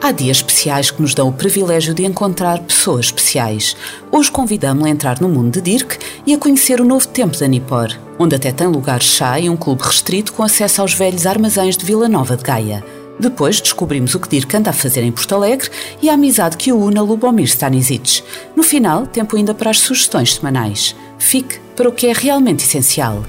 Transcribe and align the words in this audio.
Há 0.00 0.12
dias 0.12 0.36
especiais 0.36 0.92
que 0.92 1.02
nos 1.02 1.12
dão 1.12 1.28
o 1.28 1.32
privilégio 1.32 1.92
de 1.92 2.04
encontrar 2.04 2.60
pessoas 2.60 3.06
especiais. 3.06 3.76
Hoje 4.12 4.30
convidamos-la 4.30 4.88
a 4.88 4.92
entrar 4.92 5.20
no 5.20 5.28
mundo 5.28 5.54
de 5.54 5.60
Dirk 5.60 5.98
e 6.24 6.32
a 6.32 6.38
conhecer 6.38 6.80
o 6.80 6.84
novo 6.84 7.06
tempo 7.08 7.36
da 7.36 7.48
Nipor, 7.48 7.88
onde 8.16 8.36
até 8.36 8.52
tem 8.52 8.68
lugar 8.68 9.02
chá 9.02 9.40
e 9.40 9.50
um 9.50 9.56
clube 9.56 9.82
restrito 9.82 10.32
com 10.32 10.44
acesso 10.44 10.80
aos 10.80 10.94
velhos 10.94 11.26
armazéns 11.26 11.76
de 11.76 11.84
Vila 11.84 12.08
Nova 12.08 12.36
de 12.36 12.44
Gaia. 12.44 12.84
Depois 13.18 13.60
descobrimos 13.60 14.14
o 14.14 14.20
que 14.20 14.28
Dirk 14.28 14.56
anda 14.56 14.70
a 14.70 14.72
fazer 14.72 15.02
em 15.02 15.10
Porto 15.10 15.34
Alegre 15.34 15.68
e 16.00 16.08
a 16.08 16.14
amizade 16.14 16.56
que 16.56 16.72
o 16.72 16.78
une 16.78 16.98
a 16.98 17.02
Lubomir 17.02 17.46
Stanisic. 17.46 18.22
No 18.54 18.62
final, 18.62 19.04
tempo 19.04 19.36
ainda 19.36 19.52
para 19.52 19.70
as 19.70 19.80
sugestões 19.80 20.34
semanais. 20.34 20.94
Fique 21.18 21.58
para 21.74 21.88
o 21.88 21.92
que 21.92 22.06
é 22.06 22.12
realmente 22.12 22.64
essencial. 22.64 23.24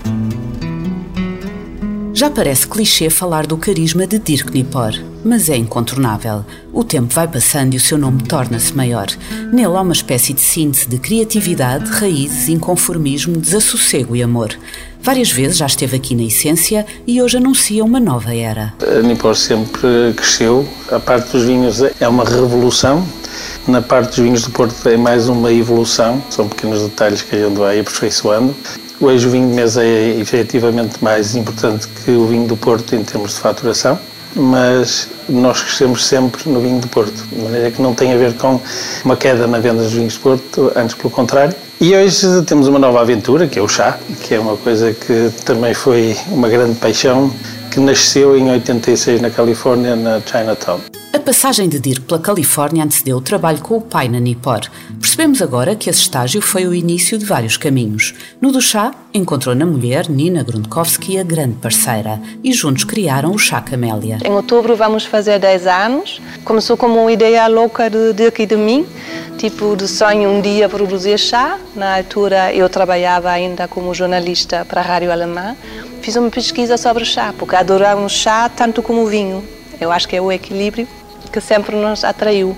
Já 2.13 2.29
parece 2.29 2.67
clichê 2.67 3.09
falar 3.09 3.47
do 3.47 3.57
carisma 3.57 4.05
de 4.05 4.19
Dirk 4.19 4.51
Nipor, 4.51 4.93
mas 5.23 5.49
é 5.49 5.55
incontornável. 5.57 6.45
O 6.71 6.83
tempo 6.83 7.13
vai 7.13 7.27
passando 7.27 7.73
e 7.73 7.77
o 7.77 7.79
seu 7.79 7.97
nome 7.97 8.23
torna-se 8.23 8.75
maior. 8.75 9.07
Nele 9.51 9.75
há 9.75 9.81
uma 9.81 9.93
espécie 9.93 10.33
de 10.33 10.41
síntese 10.41 10.87
de 10.87 10.97
criatividade, 10.97 11.89
raízes, 11.89 12.49
inconformismo, 12.49 13.37
desassossego 13.37 14.15
e 14.15 14.23
amor. 14.23 14.55
Várias 15.01 15.31
vezes 15.31 15.57
já 15.57 15.65
esteve 15.65 15.95
aqui 15.95 16.13
na 16.13 16.23
Essência 16.23 16.85
e 17.07 17.21
hoje 17.21 17.37
anuncia 17.37 17.83
uma 17.83 17.99
nova 17.99 18.35
era. 18.35 18.73
A 18.81 19.01
Nipor 19.01 19.35
sempre 19.35 20.13
cresceu. 20.15 20.67
A 20.91 20.99
parte 20.99 21.31
dos 21.31 21.45
vinhos 21.45 21.81
é 21.81 22.07
uma 22.07 22.25
revolução. 22.25 23.05
Na 23.67 23.81
parte 23.81 24.09
dos 24.09 24.19
vinhos 24.19 24.43
do 24.43 24.51
Porto 24.51 24.89
é 24.89 24.97
mais 24.97 25.29
uma 25.29 25.51
evolução. 25.53 26.21
São 26.29 26.47
pequenos 26.49 26.81
detalhes 26.81 27.21
que 27.21 27.35
a 27.35 27.47
gente 27.47 27.57
vai 27.57 27.79
aperfeiçoando. 27.79 28.53
Hoje 28.99 29.25
o 29.25 29.31
vinho 29.31 29.47
de 29.47 29.55
mesa 29.55 29.81
é 29.81 30.19
efetivamente 30.19 31.01
mais 31.01 31.33
importante 31.33 31.87
que 31.87 32.11
o 32.11 32.27
vinho 32.27 32.47
do 32.47 32.57
Porto 32.57 32.93
em 32.93 33.03
termos 33.03 33.35
de 33.35 33.39
faturação, 33.39 33.97
mas 34.35 35.07
nós 35.27 35.61
crescemos 35.61 36.05
sempre 36.05 36.49
no 36.49 36.59
vinho 36.59 36.79
do 36.79 36.87
Porto, 36.87 37.23
de 37.31 37.41
maneira 37.41 37.71
que 37.71 37.81
não 37.81 37.93
tem 37.93 38.13
a 38.13 38.17
ver 38.17 38.33
com 38.33 38.59
uma 39.03 39.15
queda 39.15 39.47
na 39.47 39.59
venda 39.59 39.83
dos 39.83 39.93
vinhos 39.93 40.15
do 40.15 40.19
Porto, 40.21 40.71
antes 40.75 40.95
pelo 40.95 41.09
contrário. 41.09 41.55
E 41.81 41.95
hoje 41.95 42.41
temos 42.45 42.67
uma 42.67 42.77
nova 42.77 42.99
aventura, 42.99 43.47
que 43.47 43.57
é 43.57 43.61
o 43.61 43.67
chá, 43.67 43.97
que 44.21 44.35
é 44.35 44.39
uma 44.39 44.57
coisa 44.57 44.93
que 44.93 45.31
também 45.45 45.73
foi 45.73 46.15
uma 46.27 46.49
grande 46.49 46.75
paixão, 46.75 47.33
que 47.69 47.79
nasceu 47.79 48.37
em 48.37 48.49
86 48.49 49.21
na 49.21 49.29
Califórnia, 49.29 49.95
na 49.95 50.19
Chinatown. 50.21 50.79
A 51.11 51.19
passagem 51.19 51.67
de 51.67 51.79
Dirk 51.79 52.01
pela 52.01 52.19
Califórnia 52.19 52.83
antecedeu 52.83 53.17
o 53.17 53.21
trabalho 53.21 53.59
com 53.61 53.77
o 53.77 53.81
pai 53.81 54.07
na 54.07 54.19
Nipor. 54.19 54.61
Percebemos 54.99 55.41
agora 55.41 55.75
que 55.75 55.89
esse 55.89 56.01
estágio 56.01 56.39
foi 56.39 56.67
o 56.67 56.73
início 56.73 57.17
de 57.17 57.25
vários 57.25 57.57
caminhos. 57.57 58.13
No 58.39 58.51
do 58.51 58.61
chá, 58.61 58.91
encontrou 59.13 59.55
na 59.55 59.65
mulher 59.65 60.07
Nina 60.07 60.43
Grundkowski 60.43 61.17
a 61.17 61.23
grande 61.23 61.55
parceira 61.55 62.21
e 62.43 62.53
juntos 62.53 62.83
criaram 62.83 63.31
o 63.31 63.39
Chá 63.39 63.59
Camélia. 63.59 64.19
Em 64.23 64.31
outubro 64.31 64.75
vamos 64.75 65.03
fazer 65.03 65.39
10 65.39 65.65
anos. 65.67 66.21
Começou 66.45 66.77
como 66.77 67.01
uma 67.01 67.11
ideia 67.11 67.47
louca 67.47 67.89
de 67.89 68.13
Dirk 68.13 68.43
e 68.43 68.45
de 68.45 68.55
mim, 68.55 68.85
tipo 69.37 69.75
de 69.75 69.87
sonho 69.87 70.29
um 70.29 70.41
dia 70.41 70.69
produzir 70.69 71.17
chá. 71.17 71.57
Na 71.75 71.97
altura 71.97 72.53
eu 72.53 72.69
trabalhava 72.69 73.31
ainda 73.31 73.67
como 73.67 73.95
jornalista 73.95 74.63
para 74.63 74.81
a 74.81 74.83
rádio 74.83 75.11
alemã. 75.11 75.55
Fiz 76.01 76.15
uma 76.15 76.29
pesquisa 76.29 76.77
sobre 76.77 77.03
o 77.03 77.05
chá, 77.05 77.33
porque 77.37 77.55
adoramos 77.55 78.13
chá 78.13 78.49
tanto 78.49 78.81
como 78.81 79.03
o 79.03 79.07
vinho. 79.07 79.43
Eu 79.79 79.91
acho 79.91 80.07
que 80.07 80.15
é 80.15 80.21
o 80.21 80.31
equilíbrio 80.31 80.87
que 81.31 81.41
sempre 81.41 81.75
nos 81.75 82.03
atraiu. 82.03 82.55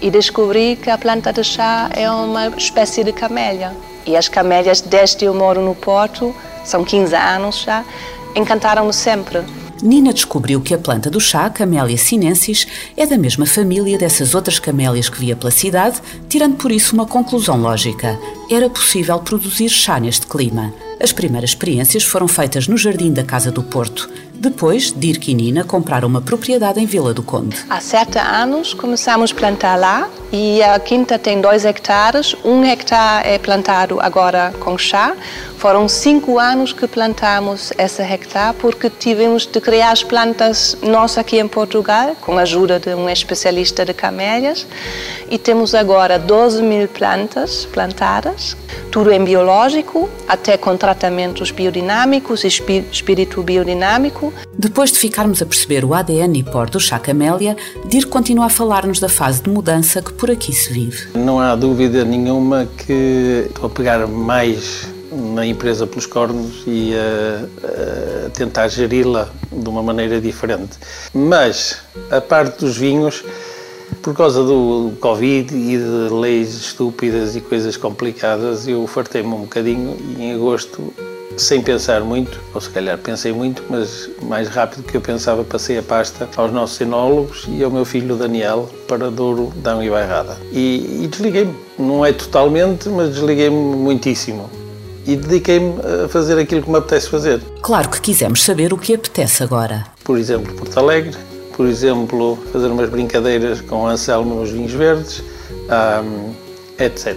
E 0.00 0.10
descobri 0.10 0.76
que 0.76 0.90
a 0.90 0.98
planta 0.98 1.32
de 1.32 1.42
chá 1.42 1.88
é 1.92 2.10
uma 2.10 2.48
espécie 2.48 3.02
de 3.02 3.12
camélia. 3.12 3.72
E 4.06 4.16
as 4.16 4.28
camélias, 4.28 4.80
desde 4.80 5.24
eu 5.24 5.34
moro 5.34 5.62
no 5.62 5.74
Porto, 5.74 6.34
são 6.64 6.84
15 6.84 7.14
anos 7.14 7.62
já, 7.62 7.84
encantaram-me 8.36 8.92
sempre. 8.92 9.42
Nina 9.82 10.12
descobriu 10.12 10.60
que 10.60 10.74
a 10.74 10.78
planta 10.78 11.10
do 11.10 11.20
chá, 11.20 11.50
Camélia 11.50 11.96
sinensis, 11.96 12.66
é 12.96 13.06
da 13.06 13.18
mesma 13.18 13.44
família 13.46 13.98
dessas 13.98 14.34
outras 14.34 14.58
camélias 14.58 15.08
que 15.08 15.18
via 15.18 15.36
pela 15.36 15.50
cidade, 15.50 16.00
tirando 16.28 16.56
por 16.56 16.70
isso 16.70 16.94
uma 16.94 17.06
conclusão 17.06 17.56
lógica. 17.56 18.18
Era 18.50 18.70
possível 18.70 19.18
produzir 19.18 19.68
chá 19.68 19.98
neste 19.98 20.26
clima. 20.26 20.72
As 21.04 21.12
primeiras 21.12 21.50
experiências 21.50 22.02
foram 22.02 22.26
feitas 22.26 22.66
no 22.66 22.78
jardim 22.78 23.12
da 23.12 23.22
Casa 23.22 23.52
do 23.52 23.62
Porto. 23.62 24.08
Depois, 24.32 24.90
Dirk 24.90 25.30
e 25.30 25.34
Nina 25.34 25.62
compraram 25.62 26.08
uma 26.08 26.22
propriedade 26.22 26.80
em 26.80 26.86
Vila 26.86 27.12
do 27.12 27.22
Conde. 27.22 27.58
Há 27.68 27.78
sete 27.78 28.18
anos 28.18 28.72
começamos 28.72 29.30
a 29.30 29.34
plantar 29.34 29.76
lá 29.76 30.08
e 30.32 30.62
a 30.62 30.78
quinta 30.78 31.18
tem 31.18 31.42
dois 31.42 31.66
hectares. 31.66 32.34
Um 32.42 32.64
hectare 32.64 33.28
é 33.28 33.38
plantado 33.38 34.00
agora 34.00 34.54
com 34.60 34.78
chá. 34.78 35.14
Foram 35.64 35.88
cinco 35.88 36.38
anos 36.38 36.74
que 36.74 36.86
plantamos 36.86 37.72
esse 37.78 38.02
hectare 38.02 38.54
porque 38.60 38.90
tivemos 38.90 39.46
de 39.46 39.62
criar 39.62 39.92
as 39.92 40.04
plantas 40.04 40.76
nós 40.82 41.16
aqui 41.16 41.38
em 41.38 41.48
Portugal, 41.48 42.14
com 42.20 42.36
a 42.36 42.42
ajuda 42.42 42.78
de 42.78 42.94
um 42.94 43.08
especialista 43.08 43.82
de 43.82 43.94
camélias. 43.94 44.66
E 45.30 45.38
temos 45.38 45.74
agora 45.74 46.18
12 46.18 46.60
mil 46.60 46.86
plantas 46.86 47.64
plantadas, 47.64 48.54
tudo 48.90 49.10
em 49.10 49.24
biológico, 49.24 50.10
até 50.28 50.58
com 50.58 50.76
tratamentos 50.76 51.50
biodinâmicos 51.50 52.44
e 52.44 52.48
espírito 52.48 53.42
biodinâmico. 53.42 54.34
Depois 54.52 54.92
de 54.92 54.98
ficarmos 54.98 55.40
a 55.40 55.46
perceber 55.46 55.82
o 55.82 55.94
ADN 55.94 56.28
Nipor 56.28 56.68
do 56.68 56.78
chá 56.78 56.98
camélia, 56.98 57.56
Dir 57.86 58.04
continua 58.04 58.44
a 58.44 58.50
falar-nos 58.50 59.00
da 59.00 59.08
fase 59.08 59.42
de 59.42 59.48
mudança 59.48 60.02
que 60.02 60.12
por 60.12 60.30
aqui 60.30 60.52
se 60.52 60.70
vive. 60.70 61.08
Não 61.14 61.40
há 61.40 61.56
dúvida 61.56 62.04
nenhuma 62.04 62.68
que 62.76 63.46
estou 63.48 63.64
a 63.64 63.70
pegar 63.70 64.06
mais 64.06 64.92
na 65.14 65.46
empresa 65.46 65.86
pelos 65.86 66.06
cornos 66.06 66.62
e 66.66 66.92
a, 66.94 68.26
a 68.26 68.30
tentar 68.30 68.68
geri-la 68.68 69.28
de 69.52 69.68
uma 69.68 69.82
maneira 69.82 70.20
diferente. 70.20 70.78
Mas 71.12 71.78
a 72.10 72.20
parte 72.20 72.60
dos 72.60 72.76
vinhos, 72.76 73.24
por 74.02 74.14
causa 74.14 74.42
do 74.42 74.92
Covid 75.00 75.54
e 75.54 75.78
de 75.78 76.14
leis 76.14 76.54
estúpidas 76.54 77.36
e 77.36 77.40
coisas 77.40 77.76
complicadas, 77.76 78.66
eu 78.66 78.86
fartei-me 78.86 79.32
um 79.32 79.42
bocadinho 79.42 79.96
e 80.18 80.22
em 80.22 80.34
agosto, 80.34 80.92
sem 81.36 81.60
pensar 81.60 82.00
muito, 82.02 82.40
ou 82.54 82.60
se 82.60 82.70
calhar 82.70 82.96
pensei 82.98 83.32
muito, 83.32 83.62
mas 83.68 84.08
mais 84.22 84.48
rápido 84.48 84.84
que 84.84 84.96
eu 84.96 85.00
pensava, 85.00 85.42
passei 85.42 85.78
a 85.78 85.82
pasta 85.82 86.28
aos 86.36 86.52
nossos 86.52 86.80
enólogos 86.80 87.46
e 87.48 87.62
ao 87.62 87.70
meu 87.70 87.84
filho 87.84 88.16
Daniel 88.16 88.68
para 88.86 89.10
Douro, 89.10 89.52
Dão 89.56 89.82
e 89.82 89.90
Bairrada. 89.90 90.36
E, 90.52 91.02
e 91.02 91.08
desliguei-me. 91.08 91.54
Não 91.76 92.06
é 92.06 92.12
totalmente, 92.12 92.88
mas 92.88 93.10
desliguei-me 93.10 93.56
muitíssimo 93.76 94.63
e 95.06 95.16
dediquei-me 95.16 95.74
a 96.04 96.08
fazer 96.08 96.38
aquilo 96.38 96.62
que 96.62 96.70
me 96.70 96.78
apetece 96.78 97.08
fazer. 97.08 97.40
Claro 97.62 97.88
que 97.88 98.00
quisemos 98.00 98.42
saber 98.42 98.72
o 98.72 98.78
que 98.78 98.94
apetece 98.94 99.42
agora. 99.42 99.84
Por 100.02 100.18
exemplo, 100.18 100.52
Porto 100.54 100.78
Alegre, 100.78 101.16
por 101.56 101.66
exemplo, 101.66 102.38
fazer 102.52 102.66
umas 102.68 102.88
brincadeiras 102.88 103.60
com 103.60 103.82
o 103.82 103.86
Anselmo 103.86 104.34
nos 104.34 104.50
vinhos 104.50 104.72
verdes, 104.72 105.22
etc. 106.78 107.16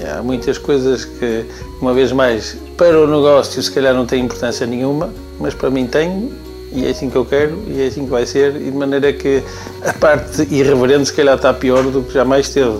E 0.00 0.04
há 0.04 0.22
muitas 0.22 0.58
coisas 0.58 1.04
que, 1.04 1.44
uma 1.80 1.94
vez 1.94 2.12
mais, 2.12 2.56
para 2.76 2.98
o 2.98 3.06
negócio 3.06 3.62
se 3.62 3.70
calhar 3.70 3.94
não 3.94 4.06
tem 4.06 4.24
importância 4.24 4.66
nenhuma, 4.66 5.12
mas 5.38 5.54
para 5.54 5.70
mim 5.70 5.86
tem 5.86 6.32
e 6.70 6.86
é 6.86 6.90
assim 6.90 7.08
que 7.08 7.16
eu 7.16 7.24
quero 7.24 7.62
e 7.66 7.80
é 7.80 7.86
assim 7.86 8.04
que 8.04 8.10
vai 8.10 8.26
ser 8.26 8.56
e 8.56 8.70
de 8.70 8.76
maneira 8.76 9.10
que 9.12 9.42
a 9.82 9.92
parte 9.94 10.42
irreverente 10.50 11.06
se 11.06 11.14
calhar 11.14 11.36
está 11.36 11.54
pior 11.54 11.82
do 11.84 12.02
que 12.02 12.12
jamais 12.12 12.48
teve. 12.50 12.78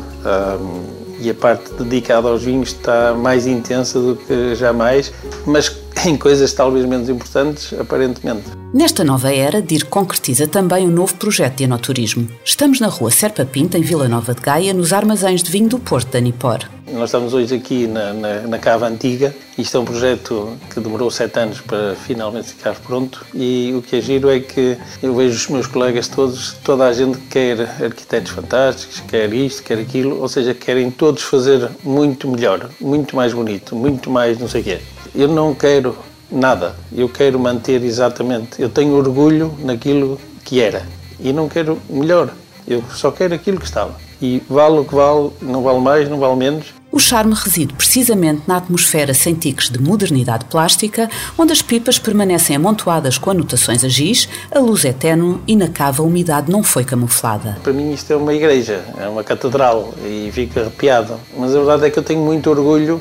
E 1.20 1.30
a 1.30 1.34
parte 1.34 1.72
dedicada 1.74 2.28
aos 2.28 2.42
vinhos 2.42 2.70
está 2.70 3.14
mais 3.14 3.46
intensa 3.46 3.98
do 4.00 4.16
que 4.16 4.54
jamais, 4.54 5.12
mas 5.46 5.76
em 6.06 6.16
coisas 6.16 6.52
talvez 6.52 6.86
menos 6.86 7.08
importantes, 7.08 7.72
aparentemente. 7.78 8.44
Nesta 8.72 9.02
nova 9.02 9.32
era, 9.32 9.62
DIR 9.62 9.86
concretiza 9.86 10.46
também 10.46 10.86
um 10.86 10.90
novo 10.90 11.14
projeto 11.16 11.56
de 11.56 11.64
enoturismo. 11.64 12.28
Estamos 12.44 12.80
na 12.80 12.88
rua 12.88 13.10
Serpa 13.10 13.44
Pinta, 13.44 13.78
em 13.78 13.82
Vila 13.82 14.08
Nova 14.08 14.34
de 14.34 14.40
Gaia, 14.40 14.74
nos 14.74 14.92
armazéns 14.92 15.42
de 15.42 15.50
vinho 15.50 15.68
do 15.68 15.78
Porto 15.78 16.12
da 16.12 16.20
Nipor. 16.20 16.77
Nós 16.92 17.10
estamos 17.10 17.34
hoje 17.34 17.54
aqui 17.54 17.86
na, 17.86 18.14
na, 18.14 18.40
na, 18.42 18.58
Cava 18.58 18.86
Antiga. 18.86 19.34
Isto 19.58 19.76
é 19.76 19.80
um 19.80 19.84
projeto 19.84 20.56
que 20.72 20.80
demorou 20.80 21.10
sete 21.10 21.38
anos 21.38 21.60
para 21.60 21.94
finalmente 21.94 22.48
ficar 22.48 22.74
pronto. 22.76 23.26
E 23.34 23.74
o 23.76 23.82
que 23.82 23.96
é 23.96 24.00
giro 24.00 24.30
é 24.30 24.40
que 24.40 24.78
eu 25.02 25.14
vejo 25.14 25.34
os 25.34 25.48
meus 25.48 25.66
colegas 25.66 26.08
todos, 26.08 26.54
toda 26.64 26.86
a 26.86 26.92
gente 26.92 27.18
quer 27.28 27.60
arquitetos 27.60 28.32
fantásticos, 28.32 29.00
quer 29.00 29.32
isto, 29.34 29.62
quer 29.62 29.78
aquilo, 29.78 30.20
ou 30.20 30.28
seja, 30.28 30.54
querem 30.54 30.90
todos 30.90 31.22
fazer 31.22 31.68
muito 31.84 32.26
melhor, 32.26 32.70
muito 32.80 33.14
mais 33.14 33.34
bonito, 33.34 33.76
muito 33.76 34.10
mais 34.10 34.38
não 34.38 34.48
sei 34.48 34.62
o 34.62 34.64
quê. 34.64 34.80
Eu 35.14 35.28
não 35.28 35.54
quero 35.54 35.94
nada, 36.30 36.74
eu 36.90 37.08
quero 37.08 37.38
manter 37.38 37.82
exatamente. 37.82 38.60
Eu 38.62 38.70
tenho 38.70 38.94
orgulho 38.94 39.54
naquilo 39.58 40.18
que 40.42 40.60
era 40.60 40.86
e 41.20 41.32
não 41.34 41.48
quero 41.48 41.78
melhor, 41.88 42.30
eu 42.66 42.82
só 42.94 43.10
quero 43.10 43.34
aquilo 43.34 43.58
que 43.58 43.66
estava. 43.66 43.94
E 44.20 44.42
vale 44.48 44.78
o 44.78 44.84
que 44.84 44.94
vale, 44.94 45.30
não 45.40 45.62
vale 45.62 45.78
mais, 45.78 46.08
não 46.08 46.18
vale 46.18 46.36
menos, 46.36 46.77
O 46.90 46.98
charme 46.98 47.34
reside 47.34 47.74
precisamente 47.74 48.42
na 48.46 48.56
atmosfera 48.56 49.12
sem 49.12 49.34
tiques 49.34 49.68
de 49.68 49.78
modernidade 49.80 50.46
plástica, 50.46 51.10
onde 51.36 51.52
as 51.52 51.60
pipas 51.60 51.98
permanecem 51.98 52.56
amontoadas 52.56 53.18
com 53.18 53.30
anotações 53.30 53.84
a 53.84 53.88
giz, 53.88 54.26
a 54.50 54.58
luz 54.58 54.86
é 54.86 54.92
tenue 54.92 55.38
e 55.46 55.54
na 55.54 55.68
cava 55.68 56.02
a 56.02 56.06
umidade 56.06 56.50
não 56.50 56.62
foi 56.62 56.84
camuflada. 56.84 57.58
Para 57.62 57.74
mim 57.74 57.92
isto 57.92 58.10
é 58.10 58.16
uma 58.16 58.32
igreja, 58.32 58.82
é 58.98 59.06
uma 59.06 59.22
catedral 59.22 59.92
e 60.02 60.30
fico 60.32 60.58
arrepiado. 60.58 61.20
Mas 61.36 61.54
a 61.54 61.58
verdade 61.58 61.86
é 61.86 61.90
que 61.90 61.98
eu 61.98 62.02
tenho 62.02 62.20
muito 62.20 62.48
orgulho 62.48 63.00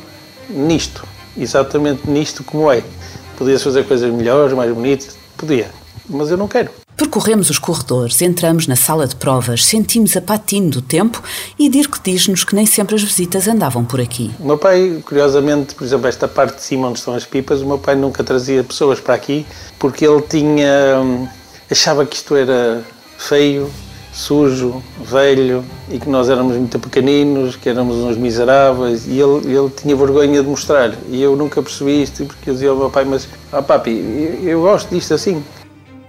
nisto, 0.50 1.08
exatamente 1.38 2.10
nisto 2.10 2.44
como 2.44 2.70
é. 2.70 2.84
Podia-se 3.38 3.64
fazer 3.64 3.86
coisas 3.86 4.14
melhores, 4.14 4.54
mais 4.54 4.74
bonitas, 4.74 5.18
podia, 5.38 5.72
mas 6.10 6.30
eu 6.30 6.36
não 6.36 6.48
quero. 6.48 6.72
Percorremos 6.98 7.52
os 7.52 7.60
corredores, 7.60 8.20
entramos 8.24 8.66
na 8.66 8.76
sala 8.76 9.06
de 9.06 9.16
provas, 9.16 9.64
sentimos 9.64 10.18
a 10.18 10.22
patina 10.22 10.72
do 10.72 10.82
tempo 10.82 11.22
e 11.58 11.70
Dirk 11.70 12.00
diz-nos 12.04 12.44
que 12.44 12.56
nem 12.56 12.66
sempre 12.66 12.96
as 12.96 13.04
visitas 13.04 13.48
andavam 13.48 13.86
por 13.86 14.02
aqui. 14.02 14.32
O 14.40 14.48
meu 14.48 14.58
pai, 14.58 15.00
curiosamente, 15.06 15.76
por 15.76 15.84
exemplo, 15.84 16.08
esta 16.08 16.28
parte 16.28 16.56
de 16.56 16.64
cima 16.64 16.88
onde 16.88 16.98
estão 16.98 17.14
as 17.14 17.24
pipas, 17.24 17.62
o 17.62 17.68
meu 17.68 17.78
pai 17.78 17.96
nunca 17.96 18.24
trazia 18.24 18.64
pessoas 18.64 19.00
para 19.00 19.14
aqui 19.14 19.46
porque 19.78 20.08
ele 20.08 20.24
tinha. 20.24 21.00
Hum, 21.00 21.28
achava 21.70 22.04
que 22.04 22.16
isto 22.16 22.36
era 22.36 22.84
feio, 23.16 23.70
sujo, 24.12 24.82
velho 25.00 25.64
e 25.92 26.00
que 26.00 26.10
nós 26.10 26.30
éramos 26.30 26.58
muito 26.58 26.80
pequeninos, 26.80 27.56
que 27.56 27.70
éramos 27.70 27.96
uns 27.98 28.18
miseráveis 28.18 29.06
e 29.06 29.20
ele, 29.20 29.56
ele 29.56 29.70
tinha 29.70 29.96
vergonha 29.96 30.42
de 30.42 30.50
mostrar. 30.50 30.96
E 31.10 31.22
eu 31.22 31.36
nunca 31.36 31.62
percebi 31.62 32.02
isto 32.02 32.26
porque 32.26 32.50
eu 32.50 32.56
dizia 32.56 32.72
ao 32.72 32.76
meu 32.76 32.90
pai: 32.90 33.06
Mas, 33.06 33.28
ah, 33.52 33.62
papi, 33.62 33.92
eu, 33.92 34.50
eu 34.50 34.62
gosto 34.62 34.90
disto 34.90 35.14
assim. 35.14 35.44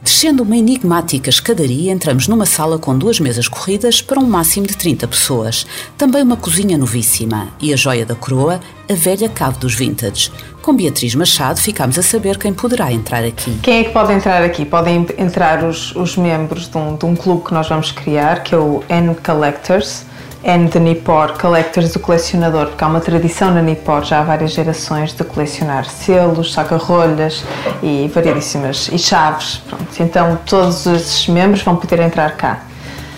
Descendo 0.09 0.43
uma 0.43 0.57
enigmática 0.57 1.29
escadaria, 1.29 1.93
entramos 1.93 2.29
numa 2.29 2.47
sala 2.47 2.79
com 2.79 2.97
duas 2.97 3.21
mesas 3.21 3.47
corridas 3.47 4.01
para 4.01 4.19
um 4.19 4.25
máximo 4.25 4.67
de 4.67 4.75
30 4.75 5.07
pessoas. 5.07 5.67
Também 5.99 6.23
uma 6.23 6.35
cozinha 6.35 6.79
novíssima 6.79 7.49
e 7.61 7.75
a 7.75 7.77
joia 7.77 8.07
da 8.07 8.15
coroa, 8.15 8.59
a 8.89 8.95
velha 8.95 9.29
cave 9.29 9.59
dos 9.59 9.75
vintage. 9.75 10.33
Com 10.63 10.75
Beatriz 10.75 11.15
Machado 11.15 11.61
ficámos 11.61 11.99
a 11.99 12.03
saber 12.03 12.39
quem 12.39 12.55
poderá 12.55 12.91
entrar 12.91 13.23
aqui. 13.23 13.59
Quem 13.63 13.81
é 13.81 13.85
que 13.85 13.91
pode 13.91 14.11
entrar 14.15 14.43
aqui? 14.43 14.65
Podem 14.65 15.07
entrar 15.19 15.63
os, 15.63 15.95
os 15.95 16.17
membros 16.17 16.69
de 16.69 16.79
um, 16.79 16.97
de 16.97 17.05
um 17.05 17.15
clube 17.15 17.45
que 17.45 17.53
nós 17.53 17.69
vamos 17.69 17.93
criar, 17.93 18.43
que 18.43 18.55
é 18.55 18.59
o 18.59 18.83
N 18.89 19.15
Collectors 19.15 20.08
N 20.43 20.69
de 20.69 20.79
Nippor, 20.79 21.39
Collectors 21.39 21.93
do 21.93 21.99
colecionador, 21.99 22.67
porque 22.67 22.85
há 22.85 22.87
uma 22.87 23.01
tradição 23.01 23.53
na 23.53 23.61
Nippor 23.61 24.05
já 24.05 24.21
há 24.21 24.23
várias 24.23 24.53
gerações 24.53 25.13
de 25.13 25.25
colecionar 25.25 25.85
selos, 25.89 26.53
saca-rolhas 26.53 27.45
e 27.83 28.11
variedíssimas, 28.15 28.89
e 28.93 28.99
chaves. 28.99 29.61
Pronto. 29.69 29.87
Então 30.01 30.39
todos 30.47 30.87
esses 30.87 31.27
membros 31.29 31.63
vão 31.63 31.77
poder 31.77 32.01
entrar 32.01 32.37
cá. 32.37 32.65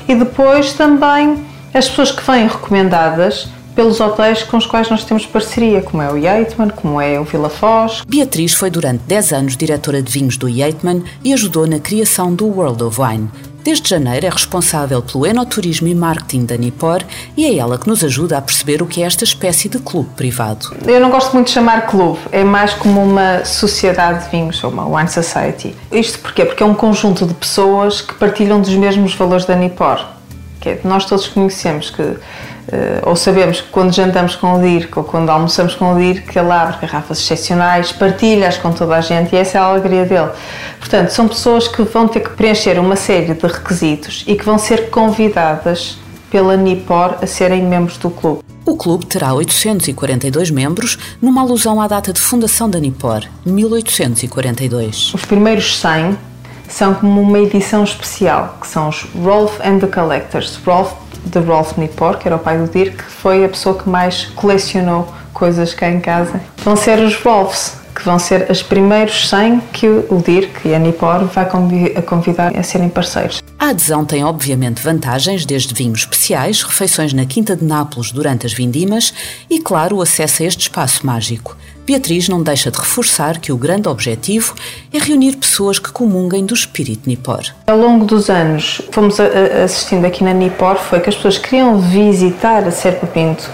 E 0.09 0.15
depois 0.15 0.73
também 0.73 1.45
as 1.73 1.89
pessoas 1.89 2.11
que 2.11 2.23
vêm 2.29 2.49
recomendadas 2.49 3.49
pelos 3.75 4.01
hotéis 4.01 4.43
com 4.43 4.57
os 4.57 4.67
quais 4.67 4.91
nós 4.91 5.05
temos 5.05 5.25
parceria, 5.25 5.81
como 5.81 6.03
é 6.03 6.13
o 6.13 6.17
Yeatman, 6.17 6.71
como 6.71 7.01
é 7.01 7.19
o 7.19 7.25
Vila 7.25 7.49
Foz. 7.49 8.03
Beatriz 8.07 8.53
foi 8.53 8.71
durante 8.71 9.05
10 9.05 9.33
anos 9.33 9.57
diretora 9.57 10.03
de 10.03 10.13
vinhos 10.13 10.37
do 10.37 10.49
Yeatman 10.49 11.03
e 11.25 11.33
ajudou 11.33 11.67
na 11.67 11.79
criação 11.79 12.35
do 12.35 12.47
World 12.47 12.83
of 12.83 13.01
Wine, 13.01 13.31
Desde 13.63 13.91
janeiro 13.91 14.27
é 14.27 14.31
responsável 14.31 15.03
pelo 15.03 15.27
enoturismo 15.27 15.87
e 15.87 15.95
marketing 15.95 16.47
da 16.47 16.57
Nipor 16.57 17.03
e 17.37 17.45
é 17.45 17.57
ela 17.57 17.77
que 17.79 17.87
nos 17.87 18.03
ajuda 18.03 18.39
a 18.39 18.43
perceber 18.43 18.83
o 18.83 18.87
que 18.87 19.03
é 19.03 19.07
esta 19.07 19.23
espécie 19.25 19.69
de 19.69 19.79
clube 19.79 20.09
privado. 20.17 20.75
Eu 20.87 21.01
não 21.01 21.11
gosto 21.11 21.35
muito 21.35 21.49
de 21.49 21.53
chamar 21.53 21.87
clube, 21.87 22.19
é 22.33 22.43
mais 22.43 22.73
como 22.73 23.03
uma 23.03 23.45
sociedade 23.45 24.25
de 24.25 24.31
vinhos, 24.31 24.63
ou 24.65 24.71
uma 24.71 24.87
wine 24.87 25.09
society. 25.09 25.77
Isto 25.93 26.21
porquê? 26.21 26.45
Porque 26.45 26.63
é 26.63 26.67
um 26.67 26.75
conjunto 26.75 27.27
de 27.27 27.35
pessoas 27.35 28.01
que 28.01 28.15
partilham 28.15 28.61
dos 28.61 28.71
mesmos 28.71 29.15
valores 29.15 29.45
da 29.45 29.55
Nipor. 29.55 30.20
Que 30.61 30.69
é, 30.71 30.81
nós 30.85 31.05
todos 31.07 31.27
conhecemos 31.29 31.91
que 31.91 32.17
Uh, 32.71 33.03
ou 33.09 33.17
sabemos 33.17 33.61
que 33.61 33.69
quando 33.69 33.93
jantamos 33.93 34.37
com 34.37 34.55
o 34.55 34.61
DIRC 34.61 34.97
ou 34.97 35.03
quando 35.03 35.29
almoçamos 35.29 35.75
com 35.75 35.93
o 35.93 35.99
DIRC, 35.99 36.37
ele 36.37 36.53
abre 36.53 36.77
garrafas 36.81 37.19
excepcionais, 37.19 37.91
partilha-as 37.91 38.59
com 38.59 38.71
toda 38.71 38.95
a 38.95 39.01
gente 39.01 39.35
e 39.35 39.39
essa 39.39 39.59
é 39.59 39.61
a 39.61 39.65
alegria 39.65 40.05
dele. 40.05 40.31
Portanto, 40.79 41.09
são 41.09 41.27
pessoas 41.27 41.67
que 41.67 41.83
vão 41.83 42.07
ter 42.07 42.21
que 42.21 42.31
preencher 42.31 42.79
uma 42.79 42.95
série 42.95 43.35
de 43.35 43.47
requisitos 43.47 44.23
e 44.25 44.37
que 44.37 44.45
vão 44.45 44.57
ser 44.57 44.89
convidadas 44.89 45.99
pela 46.31 46.57
NIPOR 46.57 47.17
a 47.21 47.27
serem 47.27 47.65
membros 47.65 47.99
do 47.99 48.09
clube. 48.09 48.41
O 48.65 48.77
clube 48.77 49.05
terá 49.05 49.35
842 49.35 50.51
membros, 50.53 50.97
numa 51.21 51.41
alusão 51.41 51.81
à 51.81 51.89
data 51.89 52.13
de 52.13 52.21
fundação 52.21 52.71
da 52.71 52.79
NIPOR, 52.79 53.25
1842. 53.45 55.13
Os 55.13 55.25
primeiros 55.25 55.77
100 55.77 56.17
são 56.75 56.95
como 56.95 57.21
uma 57.21 57.39
edição 57.39 57.85
especial, 57.85 58.57
que 58.61 58.67
são 58.67 58.89
os 58.89 59.03
Rolf 59.15 59.61
and 59.61 59.79
the 59.79 59.87
Collectors. 59.87 60.59
Rolf 60.65 60.93
de 61.25 61.39
Rolf 61.39 61.77
Nippor, 61.77 62.19
que 62.19 62.29
era 62.29 62.37
o 62.37 62.39
pai 62.39 62.59
do 62.59 62.71
Dirk, 62.71 62.97
que 62.97 63.11
foi 63.11 63.45
a 63.45 63.49
pessoa 63.49 63.77
que 63.77 63.89
mais 63.89 64.27
colecionou 64.37 65.07
coisas 65.33 65.75
cá 65.75 65.89
em 65.89 66.01
casa. 66.01 66.41
Vão 66.65 66.77
ser 66.77 66.99
os 66.99 67.15
Rolfs, 67.17 67.75
que 67.95 68.05
vão 68.05 68.19
ser 68.19 68.51
os 68.51 68.63
primeiros 68.63 69.29
100 69.29 69.61
que 69.73 69.87
o 69.87 70.23
Dirk 70.25 70.67
e 70.67 70.75
a 70.75 70.79
Nippor 70.79 71.25
vai 71.27 71.49
convidar 72.03 72.57
a 72.57 72.63
serem 72.63 72.89
parceiros. 72.89 73.43
A 73.59 73.69
adesão 73.69 74.05
tem 74.05 74.25
obviamente 74.25 74.83
vantagens, 74.83 75.45
desde 75.45 75.75
vinhos 75.75 76.01
especiais, 76.01 76.63
refeições 76.63 77.13
na 77.13 77.27
Quinta 77.27 77.55
de 77.55 77.65
Nápoles 77.65 78.11
durante 78.11 78.47
as 78.47 78.53
vindimas 78.53 79.13
e, 79.51 79.61
claro, 79.61 79.97
o 79.97 80.03
acesso 80.03 80.43
a 80.43 80.47
este 80.47 80.63
espaço 80.63 81.07
mágico. 81.07 81.57
Beatriz 81.91 82.29
não 82.29 82.41
deixa 82.41 82.71
de 82.71 82.79
reforçar 82.79 83.41
que 83.41 83.51
o 83.51 83.57
grande 83.57 83.89
objetivo 83.89 84.55
é 84.95 84.99
reunir 85.01 85.35
pessoas 85.35 85.77
que 85.81 85.91
comunguem 85.91 86.47
do 86.47 86.55
espírito 86.55 87.09
Nipor. 87.09 87.43
Ao 87.67 87.77
longo 87.77 88.05
dos 88.05 88.31
anos, 88.31 88.81
fomos 88.93 89.19
assistindo 89.19 90.05
aqui 90.05 90.23
na 90.23 90.33
Nipor, 90.33 90.77
foi 90.77 91.01
que 91.01 91.09
as 91.09 91.17
pessoas 91.17 91.37
queriam 91.37 91.81
visitar 91.81 92.63
a 92.63 92.71
Serpa 92.71 93.09
Pinto, 93.09 93.51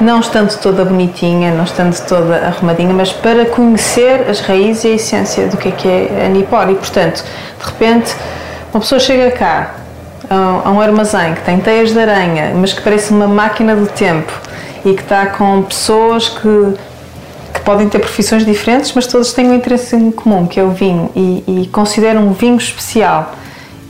não 0.00 0.20
estando 0.20 0.58
toda 0.62 0.82
bonitinha, 0.82 1.52
não 1.52 1.64
estando 1.64 1.94
toda 2.06 2.36
arrumadinha, 2.36 2.94
mas 2.94 3.12
para 3.12 3.44
conhecer 3.44 4.26
as 4.30 4.40
raízes 4.40 4.84
e 4.84 4.88
a 4.88 4.94
essência 4.94 5.48
do 5.48 5.58
que 5.58 5.68
é, 5.68 5.72
que 5.72 5.88
é 5.88 6.24
a 6.24 6.28
Nipor. 6.30 6.70
E, 6.70 6.74
portanto, 6.74 7.22
de 7.22 7.66
repente, 7.66 8.16
uma 8.72 8.80
pessoa 8.80 8.98
chega 8.98 9.30
cá, 9.32 9.74
a 10.30 10.70
um 10.70 10.80
armazém 10.80 11.34
que 11.34 11.42
tem 11.42 11.60
teias 11.60 11.92
de 11.92 11.98
aranha, 11.98 12.50
mas 12.54 12.72
que 12.72 12.80
parece 12.80 13.12
uma 13.12 13.28
máquina 13.28 13.76
do 13.76 13.86
tempo 13.88 14.32
e 14.86 14.94
que 14.94 15.02
está 15.02 15.26
com 15.26 15.62
pessoas 15.64 16.30
que 16.30 16.87
podem 17.68 17.86
ter 17.86 17.98
profissões 17.98 18.46
diferentes, 18.46 18.94
mas 18.94 19.06
todos 19.06 19.30
têm 19.34 19.46
um 19.46 19.54
interesse 19.54 19.94
em 19.94 20.10
comum, 20.10 20.46
que 20.46 20.58
é 20.58 20.64
o 20.64 20.70
vinho, 20.70 21.10
e, 21.14 21.44
e 21.46 21.66
consideram 21.66 22.26
um 22.26 22.32
vinho 22.32 22.56
especial. 22.56 23.36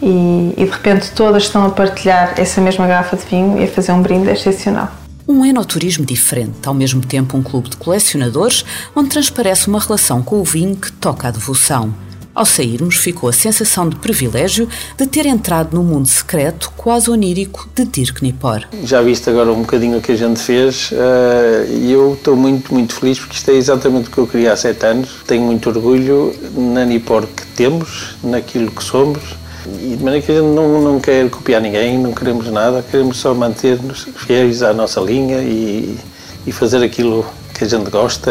E, 0.02 0.52
e, 0.56 0.64
de 0.64 0.70
repente 0.70 1.12
todas 1.12 1.44
estão 1.44 1.64
a 1.64 1.70
partilhar 1.70 2.34
essa 2.36 2.60
mesma 2.60 2.88
garrafa 2.88 3.16
de 3.16 3.24
vinho 3.26 3.56
e 3.56 3.62
a 3.62 3.68
fazer 3.68 3.92
um 3.92 4.02
brinde 4.02 4.30
excepcional. 4.30 4.88
Um 5.28 5.44
enoturismo 5.44 6.04
diferente, 6.04 6.66
ao 6.66 6.74
mesmo 6.74 7.02
tempo 7.02 7.36
um 7.36 7.42
clube 7.42 7.70
de 7.70 7.76
colecionadores, 7.76 8.64
onde 8.96 9.10
transparece 9.10 9.68
uma 9.68 9.78
relação 9.78 10.22
com 10.22 10.40
o 10.40 10.44
vinho 10.44 10.74
que 10.74 10.90
toca 10.90 11.28
a 11.28 11.30
devoção. 11.30 11.94
Ao 12.38 12.46
sairmos, 12.46 12.94
ficou 12.94 13.28
a 13.28 13.32
sensação 13.32 13.88
de 13.88 13.96
privilégio 13.96 14.68
de 14.96 15.08
ter 15.08 15.26
entrado 15.26 15.74
no 15.76 15.82
mundo 15.82 16.06
secreto, 16.06 16.70
quase 16.76 17.10
onírico, 17.10 17.68
de 17.74 17.84
Dirk 17.84 18.22
Nippor. 18.22 18.60
Já 18.84 19.02
viste 19.02 19.28
agora 19.28 19.50
um 19.50 19.62
bocadinho 19.62 19.98
o 19.98 20.00
que 20.00 20.12
a 20.12 20.16
gente 20.16 20.38
fez 20.38 20.90
eh, 20.92 21.66
e 21.68 21.90
eu 21.90 22.14
estou 22.14 22.36
muito, 22.36 22.72
muito 22.72 22.94
feliz 22.94 23.18
porque 23.18 23.34
isto 23.34 23.50
é 23.50 23.54
exatamente 23.54 24.08
o 24.08 24.12
que 24.12 24.18
eu 24.18 24.26
queria 24.28 24.52
há 24.52 24.56
sete 24.56 24.86
anos. 24.86 25.16
Tenho 25.26 25.42
muito 25.42 25.68
orgulho 25.68 26.32
na 26.56 26.84
Nippor 26.84 27.26
que 27.26 27.44
temos, 27.56 28.14
naquilo 28.22 28.70
que 28.70 28.84
somos 28.84 29.20
e 29.66 29.96
de 29.96 30.04
maneira 30.04 30.24
que 30.24 30.30
a 30.30 30.36
gente 30.36 30.54
não, 30.54 30.80
não 30.80 31.00
quer 31.00 31.28
copiar 31.28 31.60
ninguém, 31.60 31.98
não 31.98 32.12
queremos 32.12 32.46
nada, 32.52 32.84
queremos 32.88 33.16
só 33.16 33.34
manter-nos 33.34 34.06
fiéis 34.14 34.62
à 34.62 34.72
nossa 34.72 35.00
linha 35.00 35.38
e, 35.40 35.98
e 36.46 36.52
fazer 36.52 36.84
aquilo 36.84 37.26
que 37.52 37.64
a 37.64 37.66
gente 37.66 37.90
gosta. 37.90 38.30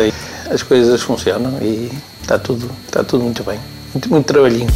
As 0.49 0.63
coisas 0.63 1.01
funcionam 1.01 1.59
e 1.61 1.91
está 2.21 2.39
tudo, 2.39 2.71
está 2.87 3.03
tudo 3.03 3.25
muito 3.25 3.43
bem. 3.43 3.59
Muito, 3.97 4.09
muito 4.11 4.27
trabalhinho. 4.27 4.67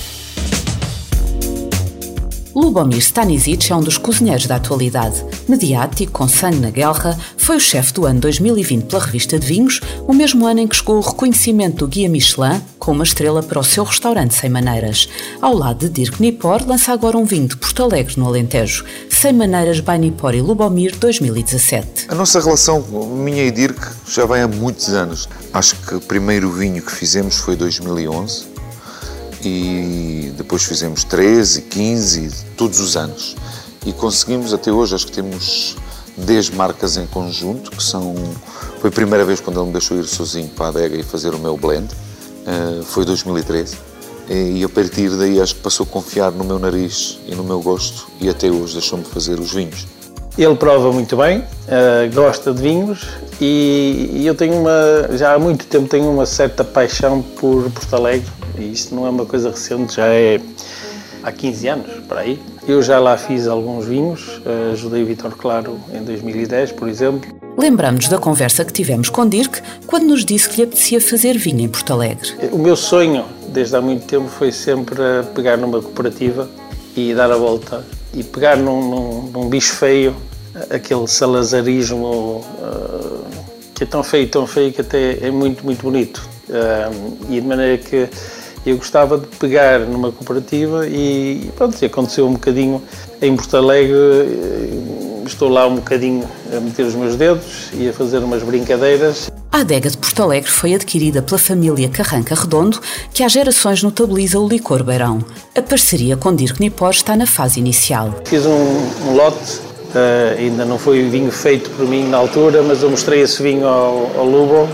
Lubomir 2.55 2.97
Stanisic 2.97 3.71
é 3.71 3.75
um 3.75 3.81
dos 3.81 3.97
cozinheiros 3.97 4.47
da 4.47 4.55
atualidade. 4.55 5.23
Mediático, 5.47 6.11
com 6.11 6.27
sangue 6.27 6.57
na 6.57 6.71
guerra, 6.71 7.15
foi 7.37 7.57
o 7.57 7.59
chefe 7.59 7.93
do 7.93 8.05
ano 8.07 8.19
2020 8.19 8.85
pela 8.85 9.03
revista 9.03 9.37
de 9.37 9.45
vinhos, 9.45 9.79
o 10.07 10.13
mesmo 10.13 10.45
ano 10.47 10.61
em 10.61 10.67
que 10.67 10.75
chegou 10.75 10.97
o 10.97 11.01
reconhecimento 11.01 11.77
do 11.77 11.87
Guia 11.87 12.09
Michelin 12.09 12.59
com 12.79 12.93
uma 12.93 13.03
estrela 13.03 13.43
para 13.43 13.59
o 13.59 13.63
seu 13.63 13.83
restaurante 13.83 14.33
Sem 14.33 14.49
Maneiras. 14.49 15.07
Ao 15.39 15.53
lado 15.53 15.87
de 15.87 15.89
Dirk 15.89 16.19
Nipor, 16.19 16.67
lança 16.67 16.91
agora 16.91 17.15
um 17.15 17.23
vinho 17.23 17.47
de 17.47 17.57
Porto 17.57 17.83
Alegre, 17.83 18.15
no 18.17 18.25
Alentejo, 18.25 18.83
Sem 19.07 19.33
Maneiras 19.33 19.79
by 19.79 19.99
Nipor 19.99 20.33
e 20.33 20.41
Lubomir 20.41 20.97
2017. 20.97 22.07
A 22.09 22.15
nossa 22.15 22.41
relação, 22.41 22.81
minha 23.07 23.43
e 23.43 23.51
Dirk, 23.51 23.79
já 24.09 24.25
vem 24.25 24.41
há 24.41 24.47
muitos 24.47 24.89
anos. 24.89 25.29
Acho 25.53 25.75
que 25.75 25.93
o 25.93 26.01
primeiro 26.01 26.51
vinho 26.51 26.81
que 26.81 26.91
fizemos 26.91 27.37
foi 27.37 27.55
2011 27.55 28.50
e 29.43 30.31
depois 30.37 30.63
fizemos 30.63 31.03
13, 31.03 31.63
15, 31.63 32.45
todos 32.57 32.79
os 32.79 32.95
anos. 32.95 33.35
E 33.85 33.91
conseguimos 33.91 34.53
até 34.53 34.71
hoje, 34.71 34.95
acho 34.95 35.07
que 35.07 35.11
temos 35.11 35.75
10 36.17 36.51
marcas 36.51 36.97
em 36.97 37.05
conjunto, 37.07 37.71
que 37.71 37.83
são. 37.83 38.13
Foi 38.79 38.89
a 38.89 38.93
primeira 38.93 39.25
vez 39.25 39.39
quando 39.39 39.59
ele 39.59 39.67
me 39.67 39.71
deixou 39.71 39.97
ir 39.97 40.05
sozinho 40.05 40.49
para 40.49 40.67
a 40.67 40.69
adega 40.69 40.97
e 40.97 41.03
fazer 41.03 41.33
o 41.33 41.39
meu 41.39 41.57
blend, 41.57 41.87
uh, 41.91 42.83
foi 42.83 43.05
2013. 43.05 43.77
E 44.29 44.63
a 44.63 44.69
partir 44.69 45.09
daí 45.17 45.41
acho 45.41 45.55
que 45.55 45.61
passou 45.61 45.85
a 45.85 45.89
confiar 45.89 46.31
no 46.31 46.45
meu 46.45 46.57
nariz 46.57 47.19
e 47.27 47.35
no 47.35 47.43
meu 47.43 47.59
gosto 47.59 48.07
e 48.19 48.29
até 48.29 48.49
hoje 48.49 48.73
deixou-me 48.73 49.03
fazer 49.03 49.39
os 49.39 49.51
vinhos. 49.51 49.85
Ele 50.37 50.55
prova 50.55 50.93
muito 50.93 51.17
bem, 51.17 51.39
uh, 51.39 52.13
gosta 52.13 52.53
de 52.53 52.61
vinhos 52.61 53.05
e, 53.41 54.09
e, 54.13 54.27
eu 54.27 54.33
tenho 54.33 54.53
uma, 54.53 55.17
já 55.17 55.33
há 55.33 55.39
muito 55.39 55.65
tempo 55.65 55.89
tenho 55.89 56.09
uma 56.09 56.25
certa 56.25 56.63
paixão 56.63 57.21
por 57.21 57.69
Porto 57.71 57.93
Alegre 57.93 58.31
e 58.61 58.71
isto 58.71 58.93
não 58.95 59.05
é 59.05 59.09
uma 59.09 59.25
coisa 59.25 59.49
recente, 59.49 59.95
já 59.95 60.07
é 60.07 60.39
há 61.23 61.31
15 61.31 61.67
anos, 61.67 61.91
por 62.07 62.17
aí. 62.17 62.39
Eu 62.67 62.81
já 62.81 62.99
lá 62.99 63.17
fiz 63.17 63.47
alguns 63.47 63.85
vinhos, 63.85 64.41
ajudei 64.71 65.03
o 65.03 65.05
Vitor 65.05 65.35
Claro 65.35 65.79
em 65.93 66.03
2010, 66.03 66.73
por 66.73 66.87
exemplo. 66.87 67.41
Lembramos 67.57 68.07
da 68.07 68.17
conversa 68.17 68.63
que 68.63 68.71
tivemos 68.71 69.09
com 69.09 69.27
Dirk 69.27 69.61
quando 69.85 70.05
nos 70.05 70.23
disse 70.23 70.49
que 70.49 70.57
lhe 70.57 70.63
apetecia 70.63 71.01
fazer 71.01 71.37
vinho 71.37 71.61
em 71.61 71.67
Porto 71.67 71.93
Alegre. 71.93 72.29
O 72.51 72.57
meu 72.57 72.75
sonho, 72.75 73.25
desde 73.49 73.75
há 73.75 73.81
muito 73.81 74.05
tempo, 74.05 74.27
foi 74.27 74.51
sempre 74.51 74.95
pegar 75.35 75.57
numa 75.57 75.81
cooperativa 75.81 76.49
e 76.95 77.13
dar 77.13 77.31
a 77.31 77.37
volta 77.37 77.85
e 78.13 78.23
pegar 78.23 78.57
num, 78.57 78.89
num, 78.89 79.21
num 79.31 79.49
bicho 79.49 79.73
feio, 79.73 80.15
aquele 80.69 81.07
salazarismo 81.07 82.43
uh, 82.59 83.23
que 83.73 83.83
é 83.83 83.87
tão 83.87 84.03
feio, 84.03 84.27
tão 84.27 84.45
feio 84.45 84.71
que 84.71 84.81
até 84.81 85.25
é 85.25 85.31
muito, 85.31 85.63
muito 85.63 85.81
bonito. 85.81 86.29
Uh, 86.49 87.17
e 87.29 87.39
de 87.39 87.47
maneira 87.47 87.77
que 87.77 88.09
eu 88.65 88.77
gostava 88.77 89.17
de 89.17 89.27
pegar 89.37 89.79
numa 89.79 90.11
cooperativa 90.11 90.87
e 90.87 91.49
pronto, 91.55 91.83
aconteceu 91.83 92.27
um 92.27 92.33
bocadinho 92.33 92.81
em 93.21 93.35
Porto 93.35 93.57
Alegre, 93.57 93.95
eh, 93.95 95.23
estou 95.25 95.49
lá 95.49 95.67
um 95.67 95.75
bocadinho 95.75 96.27
a 96.55 96.59
meter 96.59 96.85
os 96.85 96.95
meus 96.95 97.15
dedos 97.15 97.69
e 97.73 97.89
a 97.89 97.93
fazer 97.93 98.19
umas 98.19 98.43
brincadeiras. 98.43 99.31
A 99.51 99.59
adega 99.59 99.89
de 99.89 99.97
Porto 99.97 100.23
Alegre 100.23 100.49
foi 100.49 100.73
adquirida 100.73 101.21
pela 101.21 101.37
família 101.37 101.89
Carranca 101.89 102.35
Redondo, 102.35 102.79
que 103.13 103.23
há 103.23 103.27
gerações 103.27 103.83
notabiliza 103.83 104.39
o 104.39 104.47
licor 104.47 104.83
beirão. 104.83 105.23
A 105.55 105.61
parceria 105.61 106.15
com 106.15 106.33
Dirk 106.33 106.59
Nipor 106.59 106.91
está 106.91 107.15
na 107.15 107.25
fase 107.25 107.59
inicial. 107.59 108.13
Fiz 108.25 108.45
um, 108.45 109.09
um 109.09 109.15
lote, 109.15 109.59
uh, 109.93 110.37
ainda 110.37 110.63
não 110.63 110.77
foi 110.77 111.03
vinho 111.09 111.31
feito 111.31 111.69
por 111.71 111.87
mim 111.87 112.07
na 112.07 112.17
altura, 112.17 112.63
mas 112.63 112.81
eu 112.81 112.89
mostrei 112.89 113.21
esse 113.21 113.43
vinho 113.43 113.67
ao, 113.67 114.19
ao 114.19 114.25
Lubo, 114.25 114.69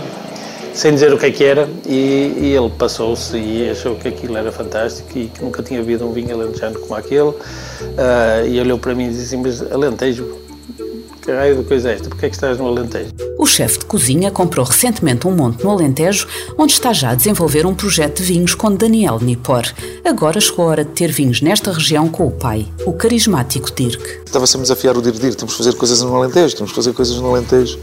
sem 0.78 0.94
dizer 0.94 1.12
o 1.12 1.18
que 1.18 1.26
é 1.26 1.30
que 1.32 1.42
era, 1.42 1.68
e, 1.84 2.34
e 2.40 2.56
ele 2.56 2.70
passou-se 2.70 3.36
e 3.36 3.68
achou 3.68 3.96
que 3.96 4.06
aquilo 4.06 4.36
era 4.36 4.52
fantástico 4.52 5.18
e 5.18 5.26
que 5.26 5.42
nunca 5.42 5.60
tinha 5.60 5.80
havido 5.80 6.08
um 6.08 6.12
vinho 6.12 6.32
alentejano 6.32 6.78
como 6.78 6.94
aquele. 6.94 7.30
Uh, 7.30 8.46
e 8.48 8.60
olhou 8.60 8.78
para 8.78 8.94
mim 8.94 9.06
e 9.06 9.08
disse 9.08 9.34
assim: 9.34 9.42
Mas 9.42 9.60
Alentejo, 9.72 10.38
que 11.20 11.32
raio 11.32 11.56
de 11.56 11.64
coisa 11.64 11.90
é 11.90 11.94
esta? 11.94 12.08
Porquê 12.08 12.26
é 12.26 12.28
que 12.28 12.36
estás 12.36 12.58
no 12.58 12.68
Alentejo? 12.68 13.27
O 13.38 13.46
chefe 13.46 13.78
de 13.78 13.84
cozinha 13.84 14.32
comprou 14.32 14.66
recentemente 14.66 15.28
um 15.28 15.30
monte 15.30 15.62
no 15.62 15.70
Alentejo, 15.70 16.26
onde 16.58 16.72
está 16.72 16.92
já 16.92 17.10
a 17.10 17.14
desenvolver 17.14 17.64
um 17.66 17.72
projeto 17.72 18.16
de 18.16 18.24
vinhos 18.24 18.52
com 18.52 18.74
Daniel 18.74 19.20
Nipor. 19.20 19.62
Agora 20.04 20.40
chegou 20.40 20.64
a 20.64 20.68
hora 20.70 20.84
de 20.84 20.90
ter 20.90 21.12
vinhos 21.12 21.40
nesta 21.40 21.72
região 21.72 22.08
com 22.08 22.26
o 22.26 22.32
pai, 22.32 22.66
o 22.84 22.92
carismático 22.92 23.70
Dirk. 23.70 24.02
Estava 24.26 24.44
sempre 24.44 24.62
a 24.62 24.68
desafiar 24.74 24.96
o 24.96 25.00
Dir 25.00 25.12
Dir, 25.12 25.36
temos 25.36 25.52
que 25.52 25.58
fazer 25.58 25.76
coisas 25.76 26.02
no 26.02 26.16
Alentejo, 26.16 26.56
temos 26.56 26.72
que 26.72 26.76
fazer 26.76 26.92
coisas 26.92 27.16
no 27.16 27.30
Alentejo. 27.30 27.78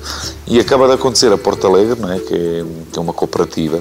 E 0.45 0.59
acaba 0.59 0.87
de 0.87 0.93
acontecer 0.93 1.31
a 1.31 1.37
Porto 1.37 1.65
Alegre, 1.67 2.01
não 2.01 2.11
é? 2.11 2.19
que, 2.19 2.33
é, 2.33 2.65
que 2.91 2.99
é 2.99 3.01
uma 3.01 3.13
cooperativa, 3.13 3.79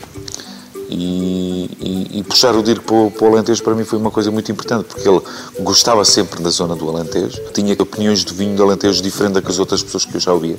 e, 0.95 1.71
e, 1.81 2.19
e, 2.19 2.23
puxar 2.23 2.55
o 2.55 2.63
Dirk 2.63 2.85
para 2.85 3.11
para 3.11 3.29
o 3.29 3.33
Alentejo 3.33 3.63
para 3.63 3.75
mim 3.75 3.85
foi 3.85 3.99
uma 3.99 4.11
coisa 4.11 4.31
muito 4.31 4.51
importante, 4.51 4.85
porque 4.85 5.09
ele 5.09 5.21
gostava 5.61 6.05
sempre 6.05 6.43
da 6.43 6.51
zona 6.51 6.77
do 6.77 6.89
Alentejo, 6.89 7.41
tinha 7.53 7.75
opiniões 7.75 8.25
de 8.25 8.33
vinho 8.33 8.57
do 8.57 8.63
Alentejo 8.63 9.03
diferente 9.03 9.41
das 9.41 9.59
outras 9.59 9.83
pessoas 9.83 10.05
que 10.05 10.15
eu 10.15 10.21
já 10.21 10.33
ouvia. 10.33 10.57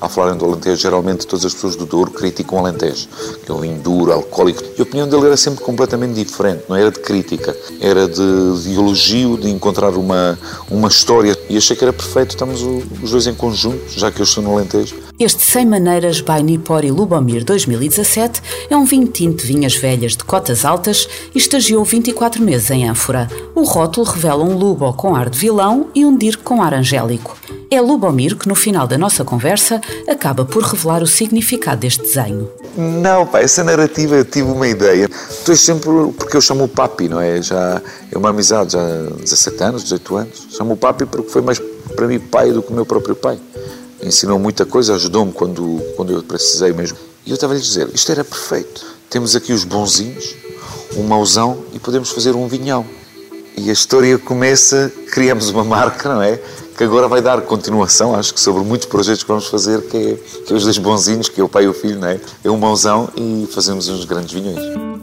A 0.00 0.08
falarem 0.08 0.38
do 0.38 0.44
Alentejo, 0.44 0.76
geralmente 0.76 1.26
todas 1.26 1.44
as 1.44 1.54
pessoas 1.54 1.76
do 1.76 1.86
Douro 1.86 2.10
criticam 2.10 2.58
o 2.58 2.60
Alentejo, 2.60 3.08
que 3.44 3.50
é 3.50 3.54
um 3.54 3.60
vinho 3.60 3.80
duro, 3.80 4.12
alcoólico, 4.12 4.62
e 4.76 4.80
a 4.80 4.82
opinião 4.82 5.08
dele 5.08 5.26
era 5.26 5.36
sempre 5.36 5.64
completamente 5.64 6.14
diferente, 6.14 6.64
não 6.68 6.76
era 6.76 6.90
de 6.90 7.00
crítica, 7.00 7.56
era 7.80 8.06
de, 8.06 8.62
de 8.62 8.74
elogio, 8.74 9.36
de 9.38 9.50
encontrar 9.50 9.94
uma, 9.94 10.38
uma 10.70 10.88
história, 10.88 11.36
e 11.48 11.56
achei 11.56 11.76
que 11.76 11.84
era 11.84 11.92
perfeito, 11.92 12.30
estamos 12.30 12.62
os 12.62 13.10
dois 13.10 13.26
em 13.26 13.34
conjunto, 13.34 13.80
já 13.96 14.10
que 14.10 14.20
eu 14.20 14.24
estou 14.24 14.42
no 14.42 14.52
Alentejo. 14.52 15.07
Este 15.20 15.42
100 15.44 15.66
Maneiras 15.66 16.20
by 16.20 16.44
Nipor 16.44 16.84
e 16.84 16.92
Lubomir 16.92 17.44
2017 17.44 18.40
é 18.70 18.76
um 18.76 18.84
vinho 18.84 19.08
tinto 19.08 19.42
de 19.42 19.52
vinhas 19.52 19.74
velhas 19.74 20.12
de 20.12 20.22
cotas 20.22 20.64
altas 20.64 21.08
e 21.34 21.38
estagiou 21.38 21.84
24 21.84 22.40
meses 22.40 22.70
em 22.70 22.88
ânfora. 22.88 23.26
O 23.52 23.64
rótulo 23.64 24.06
revela 24.06 24.44
um 24.44 24.56
Lubo 24.56 24.92
com 24.92 25.16
ar 25.16 25.28
de 25.28 25.36
vilão 25.36 25.88
e 25.92 26.06
um 26.06 26.16
Dirk 26.16 26.44
com 26.44 26.62
ar 26.62 26.72
angélico. 26.72 27.36
É 27.68 27.80
Lubomir 27.80 28.36
que, 28.36 28.46
no 28.46 28.54
final 28.54 28.86
da 28.86 28.96
nossa 28.96 29.24
conversa, 29.24 29.80
acaba 30.08 30.44
por 30.44 30.62
revelar 30.62 31.02
o 31.02 31.06
significado 31.06 31.80
deste 31.80 32.04
desenho. 32.04 32.48
Não, 32.76 33.26
pá, 33.26 33.40
essa 33.40 33.64
narrativa 33.64 34.14
eu 34.14 34.24
tive 34.24 34.52
uma 34.52 34.68
ideia. 34.68 35.10
Tu 35.44 35.50
és 35.50 35.58
sempre, 35.58 35.90
porque 36.16 36.36
eu 36.36 36.40
chamo 36.40 36.62
o 36.62 36.68
Papi, 36.68 37.08
não 37.08 37.20
é? 37.20 37.42
Já 37.42 37.82
é 38.12 38.16
uma 38.16 38.30
amizade, 38.30 38.74
já 38.74 38.80
há 38.80 39.20
17 39.20 39.64
anos, 39.64 39.82
18 39.82 40.16
anos. 40.16 40.46
Chamo 40.50 40.74
o 40.74 40.76
Papi 40.76 41.06
porque 41.06 41.28
foi 41.28 41.42
mais 41.42 41.60
para 41.96 42.06
mim 42.06 42.20
pai 42.20 42.52
do 42.52 42.62
que 42.62 42.70
o 42.70 42.74
meu 42.74 42.86
próprio 42.86 43.16
pai 43.16 43.36
ensinou 44.02 44.38
muita 44.38 44.64
coisa, 44.64 44.94
ajudou-me 44.94 45.32
quando, 45.32 45.80
quando 45.96 46.12
eu 46.12 46.22
precisei 46.22 46.72
mesmo. 46.72 46.98
E 47.26 47.30
eu 47.30 47.34
estava 47.34 47.52
a 47.52 47.56
lhe 47.56 47.62
dizer: 47.62 47.88
isto 47.94 48.10
era 48.10 48.24
perfeito. 48.24 48.84
Temos 49.10 49.34
aqui 49.34 49.52
os 49.52 49.64
bonzinhos, 49.64 50.34
um 50.96 51.02
mauzão 51.04 51.64
e 51.72 51.78
podemos 51.78 52.10
fazer 52.10 52.34
um 52.34 52.46
vinhão. 52.46 52.84
E 53.56 53.70
a 53.70 53.72
história 53.72 54.16
começa, 54.18 54.92
criamos 55.10 55.48
uma 55.48 55.64
marca, 55.64 56.14
não 56.14 56.22
é? 56.22 56.40
Que 56.76 56.84
agora 56.84 57.08
vai 57.08 57.20
dar 57.20 57.40
continuação, 57.42 58.14
acho 58.14 58.32
que 58.32 58.40
sobre 58.40 58.62
muitos 58.62 58.86
projetos 58.86 59.24
que 59.24 59.28
vamos 59.28 59.48
fazer, 59.48 59.82
que 59.82 59.96
é, 59.96 60.14
que 60.44 60.52
é 60.52 60.56
os 60.56 60.62
dois 60.62 60.78
bonzinhos, 60.78 61.28
que 61.28 61.40
é 61.40 61.44
o 61.44 61.48
pai 61.48 61.64
e 61.64 61.68
o 61.68 61.74
filho, 61.74 61.98
não 61.98 62.08
é? 62.08 62.20
É 62.44 62.50
um 62.50 62.56
mauzão 62.56 63.08
e 63.16 63.48
fazemos 63.52 63.88
uns 63.88 64.04
grandes 64.04 64.32
vinhões. 64.32 64.97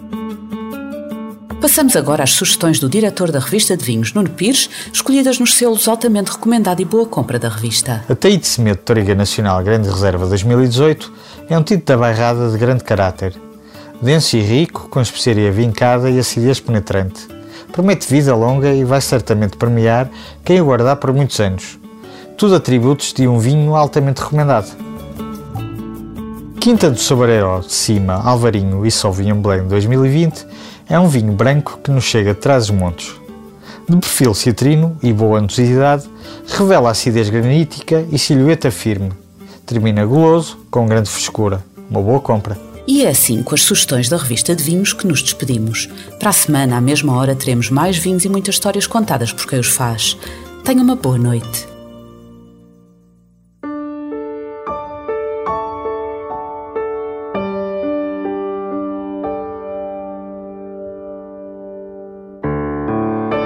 Passamos 1.65 1.95
agora 1.95 2.23
às 2.23 2.29
sugestões 2.29 2.79
do 2.79 2.87
diretor 2.87 3.31
da 3.31 3.39
revista 3.39 3.75
de 3.75 3.83
vinhos, 3.83 4.13
Nuno 4.13 4.29
Pires, 4.29 4.69
escolhidas 4.93 5.39
nos 5.39 5.55
selos 5.55 5.87
altamente 5.87 6.29
recomendado 6.31 6.79
e 6.79 6.85
boa 6.85 7.07
compra 7.07 7.39
da 7.39 7.49
revista. 7.49 8.05
A 8.07 8.13
Taíde 8.13 8.45
Semedo 8.45 8.81
Toriga 8.85 9.15
Nacional 9.15 9.63
Grande 9.63 9.89
Reserva 9.89 10.27
2018 10.27 11.11
é 11.49 11.57
um 11.57 11.63
tinto 11.63 11.83
da 11.83 11.97
bairrada 11.97 12.51
de 12.51 12.57
grande 12.59 12.83
caráter. 12.83 13.33
Denso 13.99 14.37
e 14.37 14.41
rico, 14.41 14.87
com 14.89 15.01
especiaria 15.01 15.51
vincada 15.51 16.07
e 16.07 16.19
acidez 16.19 16.59
penetrante. 16.59 17.27
Promete 17.71 18.07
vida 18.07 18.35
longa 18.35 18.71
e 18.71 18.83
vai 18.83 19.01
certamente 19.01 19.57
premiar 19.57 20.07
quem 20.43 20.61
o 20.61 20.65
guardar 20.65 20.97
por 20.97 21.11
muitos 21.11 21.39
anos. 21.39 21.79
Tudo 22.37 22.53
atributos 22.53 23.11
de 23.11 23.27
um 23.27 23.39
vinho 23.39 23.75
altamente 23.75 24.21
recomendado. 24.21 24.71
Quinta 26.61 26.91
do 26.91 26.99
Sobreiro 26.99 27.61
de 27.61 27.73
Cima, 27.73 28.21
Alvarinho 28.23 28.85
e 28.85 28.91
Sauvignon 28.91 29.41
Blanc 29.41 29.67
2020 29.67 30.45
é 30.89 30.99
um 30.99 31.07
vinho 31.07 31.33
branco 31.33 31.79
que 31.83 31.91
nos 31.91 32.03
chega 32.03 32.33
de 32.33 32.39
trás 32.39 32.65
os 32.65 32.71
montes. 32.71 33.13
De 33.87 33.97
perfil 33.97 34.33
citrino 34.33 34.97
e 35.01 35.13
boa 35.13 35.39
antuosidade, 35.39 36.07
revela 36.47 36.91
acidez 36.91 37.29
granítica 37.29 38.05
e 38.11 38.17
silhueta 38.17 38.71
firme. 38.71 39.11
Termina 39.65 40.05
guloso, 40.05 40.57
com 40.69 40.87
grande 40.87 41.09
frescura. 41.09 41.63
Uma 41.89 42.01
boa 42.01 42.19
compra. 42.19 42.57
E 42.87 43.03
é 43.03 43.09
assim, 43.09 43.41
com 43.41 43.55
as 43.55 43.61
sugestões 43.61 44.09
da 44.09 44.17
revista 44.17 44.55
de 44.55 44.63
vinhos, 44.63 44.93
que 44.93 45.07
nos 45.07 45.21
despedimos. 45.23 45.89
Para 46.19 46.29
a 46.29 46.33
semana, 46.33 46.77
à 46.77 46.81
mesma 46.81 47.15
hora, 47.15 47.35
teremos 47.35 47.69
mais 47.69 47.97
vinhos 47.97 48.25
e 48.25 48.29
muitas 48.29 48.55
histórias 48.55 48.85
contadas 48.85 49.33
por 49.33 49.47
quem 49.47 49.59
os 49.59 49.67
faz. 49.67 50.17
Tenha 50.63 50.83
uma 50.83 50.95
boa 50.95 51.17
noite. 51.17 51.74